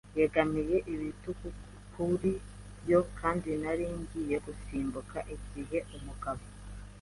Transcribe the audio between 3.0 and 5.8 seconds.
kandi nari ngiye gusimbuka igihe